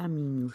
[0.00, 0.54] caminhos.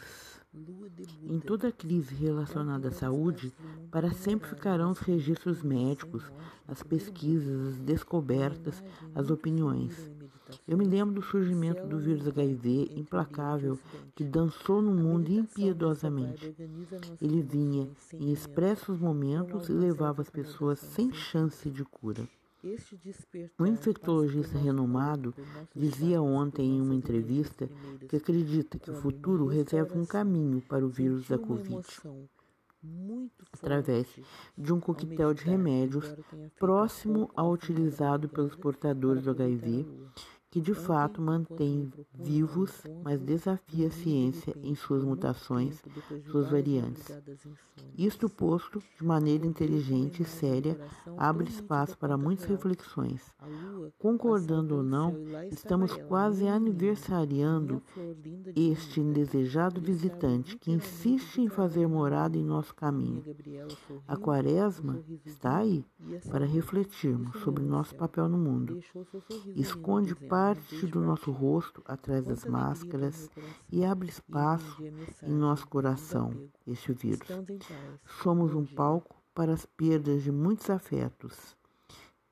[1.24, 3.54] Em toda crise relacionada à saúde,
[3.92, 6.32] para sempre ficarão os registros médicos,
[6.68, 8.84] as pesquisas, as descobertas,
[9.14, 10.10] as opiniões.
[10.68, 13.78] Eu me lembro do surgimento do vírus HIV implacável
[14.16, 16.56] que dançou no mundo impiedosamente.
[17.22, 22.28] Ele vinha em expressos momentos e levava as pessoas sem chance de cura.
[23.60, 25.34] Um infectologista renomado
[25.76, 27.70] dizia ontem em uma entrevista
[28.10, 31.86] que acredita que o futuro reserva um caminho para o vírus da Covid.
[33.52, 34.08] através
[34.58, 36.16] de um coquetel de remédios
[36.60, 39.88] próximo ao utilizado pelos portadores do HIV
[40.56, 42.72] que de fato mantém vivos,
[43.04, 45.84] mas desafia a ciência em suas mutações,
[46.32, 47.12] suas variantes.
[47.98, 50.80] Isto posto de maneira inteligente e séria,
[51.18, 53.22] abre espaço para muitas reflexões.
[54.00, 55.14] Concordando ou não,
[55.52, 57.84] estamos quase aniversariando
[58.56, 63.26] este indesejado visitante que insiste em fazer morada em nosso caminho.
[64.08, 65.84] A quaresma está aí
[66.32, 68.80] para refletirmos sobre nosso papel no mundo.
[69.54, 73.30] Esconde para parte do nosso rosto atrás das máscaras
[73.72, 74.84] e abre espaço
[75.24, 76.32] em nosso coração
[76.68, 77.28] este vírus.
[78.22, 81.58] Somos um palco para as perdas de muitos afetos.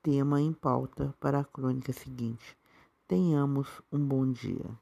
[0.00, 2.56] Tema em pauta para a crônica seguinte.
[3.08, 4.78] Tenhamos um bom dia.